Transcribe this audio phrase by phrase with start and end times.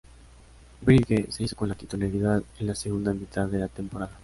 [0.81, 4.17] Bridge se hizo con la titularidad en la segunda mitad de la temporada.